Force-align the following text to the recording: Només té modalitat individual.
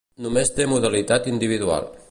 Només 0.27 0.51
té 0.59 0.67
modalitat 0.71 1.31
individual. 1.35 1.91